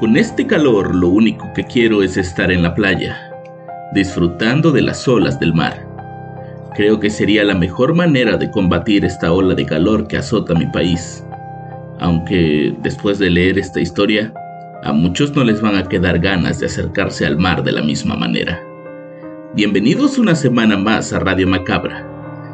[0.00, 3.30] Con este calor lo único que quiero es estar en la playa,
[3.92, 5.86] disfrutando de las olas del mar.
[6.74, 10.64] Creo que sería la mejor manera de combatir esta ola de calor que azota mi
[10.64, 11.22] país.
[11.98, 14.32] Aunque después de leer esta historia,
[14.84, 18.16] a muchos no les van a quedar ganas de acercarse al mar de la misma
[18.16, 18.58] manera.
[19.54, 22.08] Bienvenidos una semana más a Radio Macabra,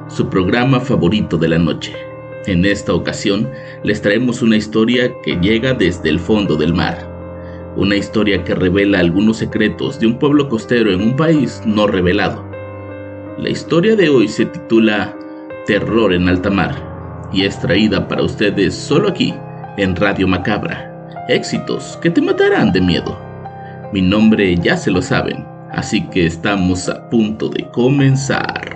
[0.08, 1.92] su programa favorito de la noche.
[2.46, 3.48] En esta ocasión
[3.84, 7.14] les traemos una historia que llega desde el fondo del mar
[7.76, 12.44] una historia que revela algunos secretos de un pueblo costero en un país no revelado.
[13.38, 15.14] La historia de hoy se titula
[15.66, 19.34] Terror en alta mar y es traída para ustedes solo aquí
[19.76, 20.92] en Radio Macabra.
[21.28, 23.18] Éxitos que te matarán de miedo.
[23.92, 28.75] Mi nombre ya se lo saben, así que estamos a punto de comenzar.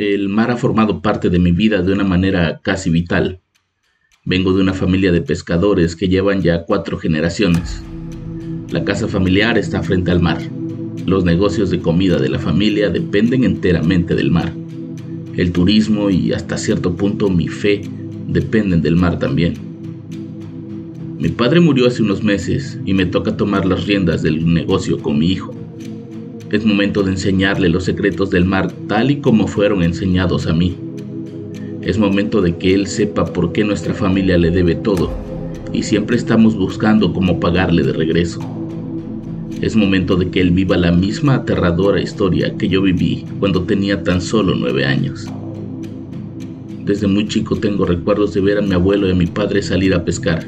[0.00, 3.42] El mar ha formado parte de mi vida de una manera casi vital.
[4.24, 7.82] Vengo de una familia de pescadores que llevan ya cuatro generaciones.
[8.70, 10.38] La casa familiar está frente al mar.
[11.04, 14.50] Los negocios de comida de la familia dependen enteramente del mar.
[15.36, 17.82] El turismo y hasta cierto punto mi fe
[18.26, 19.52] dependen del mar también.
[21.18, 25.18] Mi padre murió hace unos meses y me toca tomar las riendas del negocio con
[25.18, 25.59] mi hijo.
[26.50, 30.76] Es momento de enseñarle los secretos del mar tal y como fueron enseñados a mí.
[31.80, 35.12] Es momento de que él sepa por qué nuestra familia le debe todo
[35.72, 38.40] y siempre estamos buscando cómo pagarle de regreso.
[39.60, 44.02] Es momento de que él viva la misma aterradora historia que yo viví cuando tenía
[44.02, 45.26] tan solo nueve años.
[46.84, 49.94] Desde muy chico tengo recuerdos de ver a mi abuelo y a mi padre salir
[49.94, 50.44] a pescar.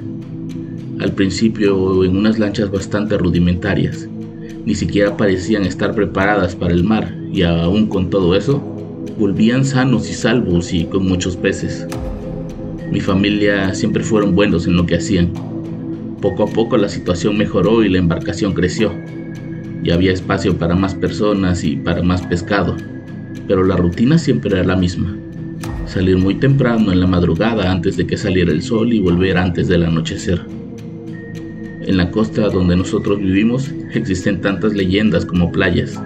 [0.98, 4.08] Al principio en unas lanchas bastante rudimentarias,
[4.64, 8.60] ni siquiera parecían estar preparadas para el mar y aún con todo eso,
[9.18, 11.86] volvían sanos y salvos y con muchos peces.
[12.90, 15.32] Mi familia siempre fueron buenos en lo que hacían.
[16.20, 18.92] Poco a poco la situación mejoró y la embarcación creció.
[19.82, 22.76] Ya había espacio para más personas y para más pescado,
[23.48, 25.16] pero la rutina siempre era la misma.
[25.86, 29.66] Salir muy temprano en la madrugada antes de que saliera el sol y volver antes
[29.66, 30.61] del anochecer.
[31.86, 36.00] En la costa donde nosotros vivimos existen tantas leyendas como playas,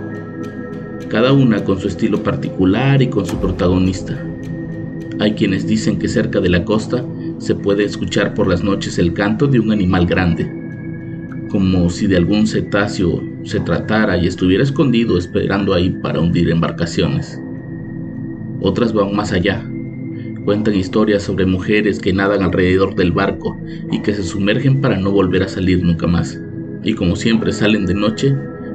[1.10, 4.18] cada una con su estilo particular y con su protagonista.
[5.20, 7.04] Hay quienes dicen que cerca de la costa
[7.38, 10.50] se puede escuchar por las noches el canto de un animal grande,
[11.50, 17.38] como si de algún cetáceo se tratara y estuviera escondido esperando ahí para hundir embarcaciones.
[18.62, 19.62] Otras van más allá,
[20.46, 23.56] Cuentan historias sobre mujeres que nadan alrededor del barco
[23.90, 26.40] y que se sumergen para no volver a salir nunca más.
[26.84, 28.32] Y como siempre salen de noche,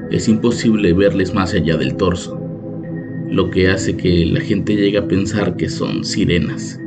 [0.09, 2.37] es imposible verles más allá del torso,
[3.29, 6.77] lo que hace que la gente llegue a pensar que son sirenas.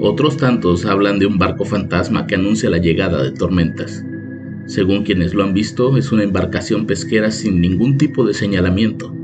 [0.00, 4.02] Otros tantos hablan de un barco fantasma que anuncia la llegada de tormentas.
[4.64, 9.14] Según quienes lo han visto, es una embarcación pesquera sin ningún tipo de señalamiento,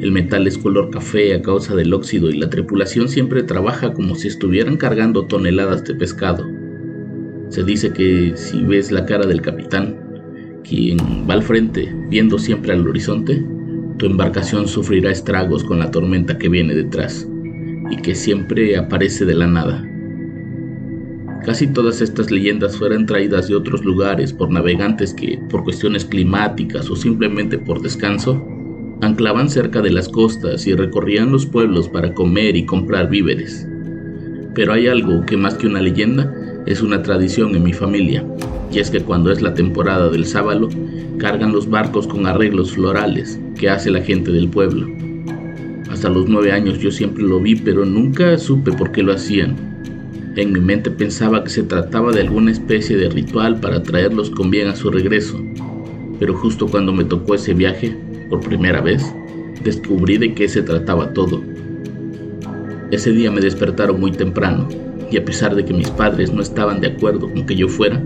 [0.00, 4.14] el metal es color café a causa del óxido y la tripulación siempre trabaja como
[4.14, 6.48] si estuvieran cargando toneladas de pescado.
[7.50, 9.98] Se dice que si ves la cara del capitán,
[10.64, 10.96] quien
[11.28, 13.44] va al frente viendo siempre al horizonte,
[13.98, 17.28] tu embarcación sufrirá estragos con la tormenta que viene detrás
[17.90, 19.86] y que siempre aparece de la nada.
[21.44, 26.88] Casi todas estas leyendas fueron traídas de otros lugares por navegantes que, por cuestiones climáticas
[26.88, 28.42] o simplemente por descanso,
[29.02, 33.66] anclaban cerca de las costas y recorrían los pueblos para comer y comprar víveres.
[34.54, 36.34] Pero hay algo que más que una leyenda
[36.66, 38.24] es una tradición en mi familia,
[38.70, 40.68] y es que cuando es la temporada del sábalo,
[41.18, 44.86] cargan los barcos con arreglos florales que hace la gente del pueblo.
[45.90, 49.56] Hasta los nueve años yo siempre lo vi, pero nunca supe por qué lo hacían.
[50.36, 54.50] En mi mente pensaba que se trataba de alguna especie de ritual para traerlos con
[54.50, 55.42] bien a su regreso,
[56.20, 57.96] pero justo cuando me tocó ese viaje,
[58.30, 59.04] por primera vez,
[59.62, 61.42] descubrí de qué se trataba todo.
[62.90, 64.68] Ese día me despertaron muy temprano,
[65.10, 68.02] y a pesar de que mis padres no estaban de acuerdo con que yo fuera,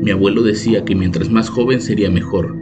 [0.00, 2.56] mi abuelo decía que mientras más joven sería mejor,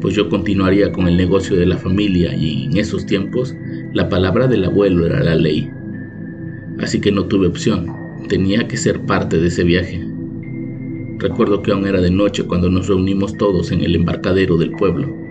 [0.00, 3.54] pues yo continuaría con el negocio de la familia y en esos tiempos
[3.92, 5.70] la palabra del abuelo era la ley.
[6.80, 7.92] Así que no tuve opción,
[8.28, 10.04] tenía que ser parte de ese viaje.
[11.18, 15.27] Recuerdo que aún era de noche cuando nos reunimos todos en el embarcadero del pueblo.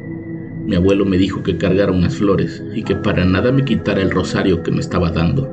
[0.67, 4.11] Mi abuelo me dijo que cargara unas flores y que para nada me quitara el
[4.11, 5.49] rosario que me estaba dando.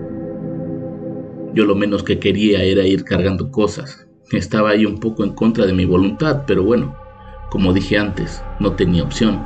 [1.54, 4.08] Yo lo menos que quería era ir cargando cosas.
[4.32, 6.96] Estaba ahí un poco en contra de mi voluntad, pero bueno,
[7.48, 9.40] como dije antes, no tenía opción.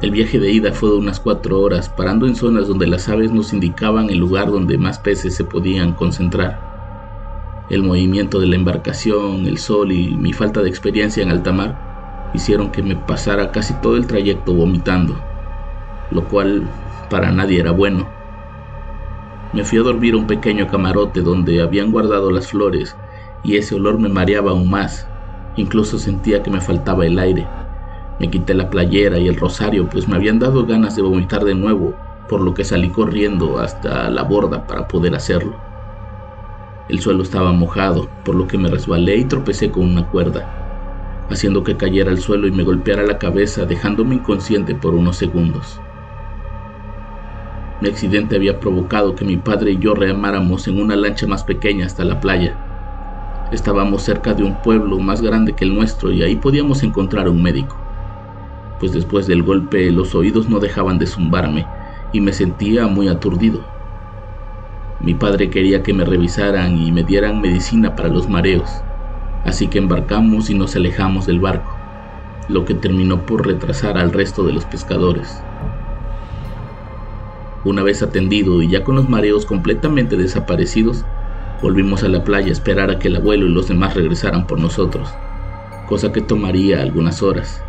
[0.00, 3.32] El viaje de ida fue de unas cuatro horas, parando en zonas donde las aves
[3.32, 7.66] nos indicaban el lugar donde más peces se podían concentrar.
[7.68, 11.83] El movimiento de la embarcación, el sol y mi falta de experiencia en alta mar
[12.34, 15.16] hicieron que me pasara casi todo el trayecto vomitando,
[16.10, 16.68] lo cual
[17.08, 18.06] para nadie era bueno.
[19.52, 22.96] Me fui a dormir a un pequeño camarote donde habían guardado las flores
[23.44, 25.06] y ese olor me mareaba aún más,
[25.56, 27.46] incluso sentía que me faltaba el aire.
[28.18, 31.54] Me quité la playera y el rosario pues me habían dado ganas de vomitar de
[31.54, 31.94] nuevo,
[32.28, 35.54] por lo que salí corriendo hasta la borda para poder hacerlo.
[36.88, 40.63] El suelo estaba mojado, por lo que me resbalé y tropecé con una cuerda
[41.30, 45.80] haciendo que cayera al suelo y me golpeara la cabeza dejándome inconsciente por unos segundos.
[47.80, 51.86] Mi accidente había provocado que mi padre y yo remáramos en una lancha más pequeña
[51.86, 52.56] hasta la playa.
[53.52, 57.42] Estábamos cerca de un pueblo más grande que el nuestro y ahí podíamos encontrar un
[57.42, 57.76] médico.
[58.78, 61.66] Pues después del golpe los oídos no dejaban de zumbarme
[62.12, 63.64] y me sentía muy aturdido.
[65.00, 68.70] Mi padre quería que me revisaran y me dieran medicina para los mareos
[69.44, 71.76] así que embarcamos y nos alejamos del barco,
[72.48, 75.42] lo que terminó por retrasar al resto de los pescadores.
[77.64, 81.04] Una vez atendido y ya con los mareos completamente desaparecidos,
[81.62, 84.58] volvimos a la playa a esperar a que el abuelo y los demás regresaran por
[84.60, 85.08] nosotros,
[85.86, 87.62] cosa que tomaría algunas horas.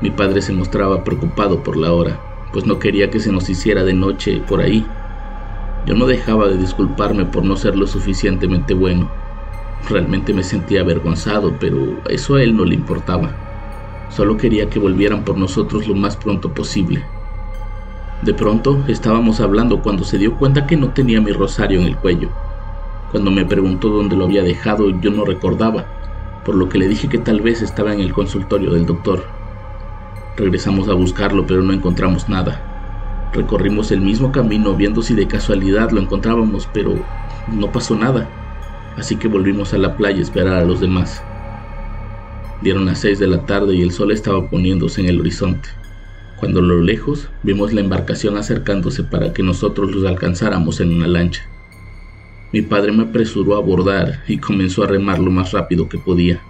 [0.00, 2.20] Mi padre se mostraba preocupado por la hora,
[2.52, 4.86] pues no quería que se nos hiciera de noche por ahí.
[5.86, 9.10] Yo no dejaba de disculparme por no ser lo suficientemente bueno
[9.86, 11.78] Realmente me sentía avergonzado, pero
[12.10, 13.30] eso a él no le importaba.
[14.10, 17.02] Solo quería que volvieran por nosotros lo más pronto posible.
[18.22, 21.96] De pronto estábamos hablando cuando se dio cuenta que no tenía mi rosario en el
[21.96, 22.28] cuello.
[23.12, 25.86] Cuando me preguntó dónde lo había dejado, yo no recordaba,
[26.44, 29.24] por lo que le dije que tal vez estaba en el consultorio del doctor.
[30.36, 32.60] Regresamos a buscarlo, pero no encontramos nada.
[33.32, 36.94] Recorrimos el mismo camino viendo si de casualidad lo encontrábamos, pero
[37.46, 38.28] no pasó nada
[38.98, 41.22] así que volvimos a la playa a esperar a los demás.
[42.62, 45.68] Dieron las seis de la tarde y el sol estaba poniéndose en el horizonte,
[46.38, 51.06] cuando a lo lejos vimos la embarcación acercándose para que nosotros los alcanzáramos en una
[51.06, 51.48] lancha.
[52.52, 56.40] Mi padre me apresuró a abordar y comenzó a remar lo más rápido que podía.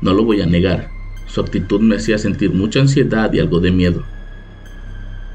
[0.00, 0.90] No lo voy a negar,
[1.26, 4.02] su actitud me hacía sentir mucha ansiedad y algo de miedo.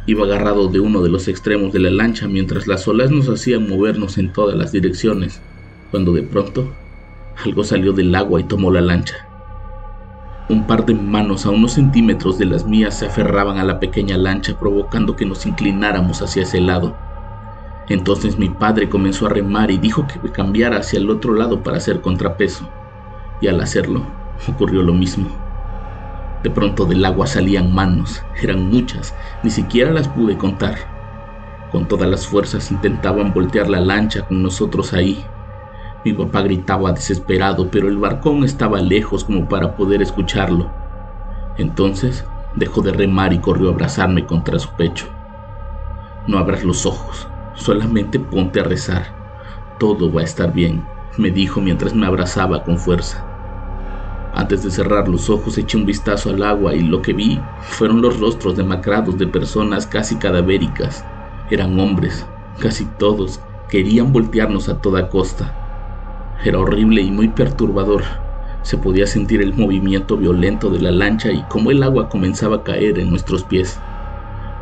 [0.08, 3.70] Iba agarrado de uno de los extremos de la lancha mientras las olas nos hacían
[3.70, 5.42] movernos en todas las direcciones
[5.96, 6.68] cuando de pronto
[7.46, 9.16] algo salió del agua y tomó la lancha.
[10.50, 14.18] Un par de manos a unos centímetros de las mías se aferraban a la pequeña
[14.18, 16.98] lancha provocando que nos inclináramos hacia ese lado.
[17.88, 21.78] Entonces mi padre comenzó a remar y dijo que cambiara hacia el otro lado para
[21.78, 22.68] hacer contrapeso.
[23.40, 24.02] Y al hacerlo,
[24.50, 25.30] ocurrió lo mismo.
[26.44, 30.75] De pronto del agua salían manos, eran muchas, ni siquiera las pude contar.
[31.72, 35.25] Con todas las fuerzas intentaban voltear la lancha con nosotros ahí,
[36.06, 40.70] mi papá gritaba desesperado, pero el barcón estaba lejos como para poder escucharlo.
[41.58, 45.08] Entonces dejó de remar y corrió a abrazarme contra su pecho.
[46.28, 49.08] No abras los ojos, solamente ponte a rezar.
[49.80, 50.86] Todo va a estar bien,
[51.18, 53.26] me dijo mientras me abrazaba con fuerza.
[54.36, 58.04] Antes de cerrar los ojos eché un vistazo al agua y lo que vi fueron
[58.04, 61.04] los rostros demacrados de personas casi cadavéricas.
[61.50, 62.28] Eran hombres,
[62.60, 65.65] casi todos, querían voltearnos a toda costa.
[66.44, 68.04] Era horrible y muy perturbador.
[68.62, 72.63] Se podía sentir el movimiento violento de la lancha y cómo el agua comenzaba a
[72.63, 73.80] caer en nuestros pies.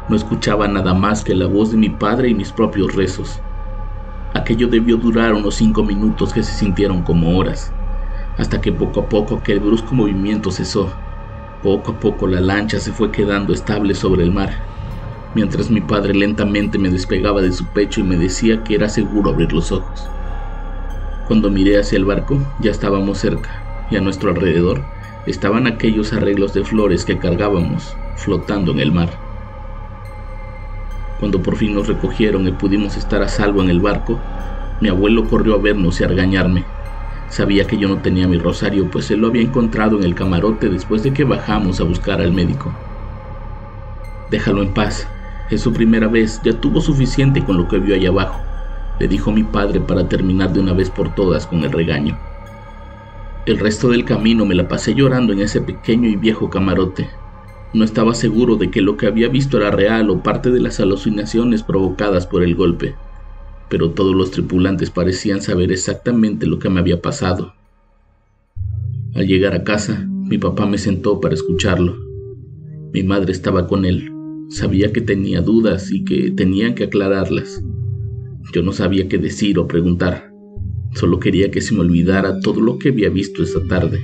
[0.07, 3.39] No escuchaba nada más que la voz de mi padre y mis propios rezos.
[4.33, 7.71] Aquello debió durar unos cinco minutos que se sintieron como horas,
[8.37, 10.91] hasta que poco a poco aquel brusco movimiento cesó.
[11.61, 14.51] Poco a poco la lancha se fue quedando estable sobre el mar,
[15.33, 19.31] mientras mi padre lentamente me despegaba de su pecho y me decía que era seguro
[19.31, 20.12] abrir los ojos.
[21.27, 23.49] Cuando miré hacia el barco, ya estábamos cerca,
[23.89, 24.83] y a nuestro alrededor
[25.25, 29.09] estaban aquellos arreglos de flores que cargábamos, flotando en el mar.
[31.19, 34.19] Cuando por fin nos recogieron y pudimos estar a salvo en el barco,
[34.81, 36.65] mi abuelo corrió a vernos y a regañarme.
[37.29, 40.67] Sabía que yo no tenía mi rosario, pues él lo había encontrado en el camarote
[40.67, 42.73] después de que bajamos a buscar al médico.
[44.29, 45.07] Déjalo en paz,
[45.49, 48.41] es su primera vez, ya tuvo suficiente con lo que vio allá abajo,
[48.99, 52.17] le dijo mi padre para terminar de una vez por todas con el regaño.
[53.45, 57.09] El resto del camino me la pasé llorando en ese pequeño y viejo camarote.
[57.73, 60.79] No estaba seguro de que lo que había visto era real o parte de las
[60.79, 62.95] alucinaciones provocadas por el golpe,
[63.69, 67.53] pero todos los tripulantes parecían saber exactamente lo que me había pasado.
[69.15, 71.97] Al llegar a casa, mi papá me sentó para escucharlo.
[72.93, 74.11] Mi madre estaba con él.
[74.49, 77.63] Sabía que tenía dudas y que tenían que aclararlas.
[78.51, 80.31] Yo no sabía qué decir o preguntar.
[80.93, 84.01] Solo quería que se me olvidara todo lo que había visto esa tarde.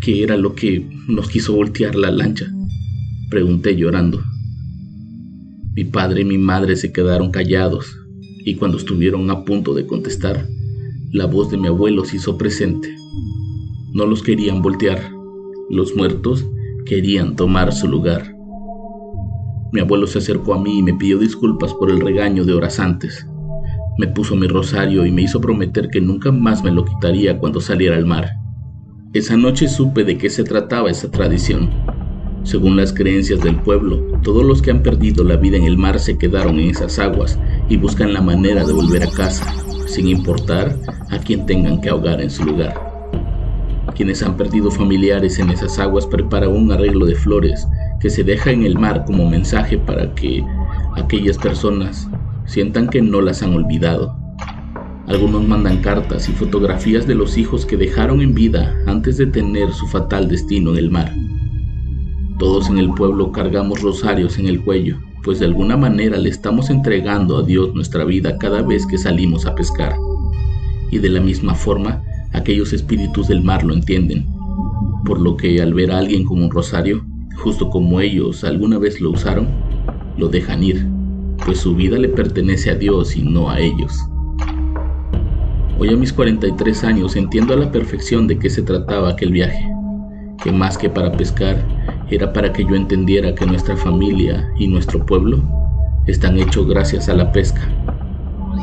[0.00, 2.46] ¿Qué era lo que nos quiso voltear la lancha?
[3.30, 4.22] Pregunté llorando.
[5.74, 7.96] Mi padre y mi madre se quedaron callados
[8.44, 10.46] y cuando estuvieron a punto de contestar,
[11.12, 12.94] la voz de mi abuelo se hizo presente.
[13.92, 15.12] No los querían voltear.
[15.68, 16.46] Los muertos
[16.86, 18.34] querían tomar su lugar.
[19.72, 22.80] Mi abuelo se acercó a mí y me pidió disculpas por el regaño de horas
[22.80, 23.26] antes.
[23.98, 27.60] Me puso mi rosario y me hizo prometer que nunca más me lo quitaría cuando
[27.60, 28.30] saliera al mar.
[29.12, 31.70] Esa noche supe de qué se trataba esa tradición.
[32.42, 36.00] Según las creencias del pueblo, todos los que han perdido la vida en el mar
[36.00, 39.54] se quedaron en esas aguas y buscan la manera de volver a casa,
[39.86, 40.76] sin importar
[41.10, 42.74] a quien tengan que ahogar en su lugar.
[43.94, 47.68] Quienes han perdido familiares en esas aguas preparan un arreglo de flores
[48.00, 50.44] que se deja en el mar como mensaje para que
[50.96, 52.08] aquellas personas
[52.46, 54.16] sientan que no las han olvidado.
[55.06, 59.72] Algunos mandan cartas y fotografías de los hijos que dejaron en vida antes de tener
[59.72, 61.12] su fatal destino en el mar.
[62.38, 66.70] Todos en el pueblo cargamos rosarios en el cuello, pues de alguna manera le estamos
[66.70, 69.94] entregando a Dios nuestra vida cada vez que salimos a pescar.
[70.90, 72.02] Y de la misma forma,
[72.32, 74.26] aquellos espíritus del mar lo entienden,
[75.04, 77.04] por lo que al ver a alguien con un rosario,
[77.40, 79.48] justo como ellos alguna vez lo usaron,
[80.16, 80.86] lo dejan ir
[81.44, 84.06] pues su vida le pertenece a Dios y no a ellos.
[85.78, 89.66] Hoy a mis 43 años entiendo a la perfección de qué se trataba aquel viaje,
[90.42, 91.56] que más que para pescar,
[92.10, 95.42] era para que yo entendiera que nuestra familia y nuestro pueblo
[96.06, 97.62] están hechos gracias a la pesca,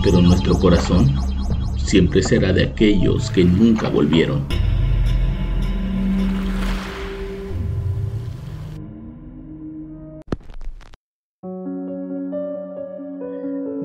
[0.03, 1.15] pero nuestro corazón
[1.77, 4.43] siempre será de aquellos que nunca volvieron.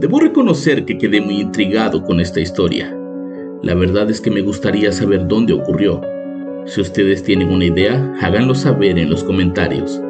[0.02, 2.92] Debo reconocer que quedé muy intrigado con esta historia.
[3.62, 6.00] La verdad es que me gustaría saber dónde ocurrió.
[6.66, 10.00] Si ustedes tienen una idea, háganlo saber en los comentarios.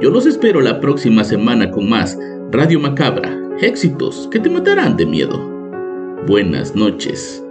[0.00, 2.16] Yo los espero la próxima semana con más
[2.52, 5.36] Radio Macabra, éxitos que te matarán de miedo.
[6.28, 7.42] Buenas noches.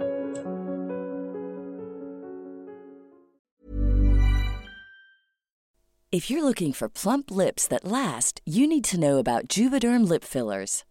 [6.10, 10.24] If you're looking for plump lips that last, you need to know about Juvederm lip
[10.24, 10.84] fillers.